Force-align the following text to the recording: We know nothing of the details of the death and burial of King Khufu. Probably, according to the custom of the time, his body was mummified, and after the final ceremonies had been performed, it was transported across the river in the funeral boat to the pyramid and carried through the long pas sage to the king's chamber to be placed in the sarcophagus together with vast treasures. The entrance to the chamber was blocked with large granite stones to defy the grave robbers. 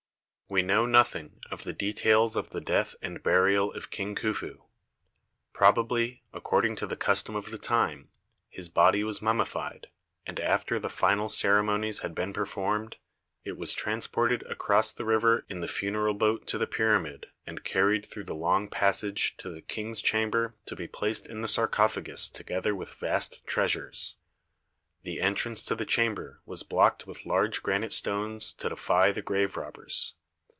We 0.53 0.61
know 0.61 0.85
nothing 0.85 1.39
of 1.49 1.63
the 1.63 1.71
details 1.71 2.35
of 2.35 2.49
the 2.49 2.59
death 2.59 2.95
and 3.01 3.23
burial 3.23 3.71
of 3.71 3.89
King 3.89 4.15
Khufu. 4.15 4.61
Probably, 5.53 6.23
according 6.33 6.75
to 6.75 6.85
the 6.85 6.97
custom 6.97 7.37
of 7.37 7.51
the 7.51 7.57
time, 7.57 8.09
his 8.49 8.67
body 8.67 9.01
was 9.01 9.21
mummified, 9.21 9.87
and 10.25 10.41
after 10.41 10.77
the 10.77 10.89
final 10.89 11.29
ceremonies 11.29 11.99
had 11.99 12.13
been 12.13 12.33
performed, 12.33 12.97
it 13.45 13.55
was 13.57 13.71
transported 13.71 14.43
across 14.43 14.91
the 14.91 15.05
river 15.05 15.45
in 15.47 15.61
the 15.61 15.69
funeral 15.69 16.13
boat 16.13 16.47
to 16.47 16.57
the 16.57 16.67
pyramid 16.67 17.27
and 17.47 17.63
carried 17.63 18.05
through 18.05 18.25
the 18.25 18.35
long 18.35 18.67
pas 18.67 18.99
sage 18.99 19.37
to 19.37 19.49
the 19.49 19.61
king's 19.61 20.01
chamber 20.01 20.55
to 20.65 20.75
be 20.75 20.85
placed 20.85 21.27
in 21.27 21.39
the 21.39 21.47
sarcophagus 21.47 22.27
together 22.27 22.75
with 22.75 22.93
vast 22.93 23.47
treasures. 23.47 24.17
The 25.03 25.21
entrance 25.21 25.63
to 25.63 25.75
the 25.75 25.85
chamber 25.85 26.41
was 26.45 26.63
blocked 26.63 27.07
with 27.07 27.25
large 27.25 27.63
granite 27.63 27.93
stones 27.93 28.51
to 28.55 28.67
defy 28.67 29.13
the 29.13 29.21
grave 29.21 29.55
robbers. 29.55 30.15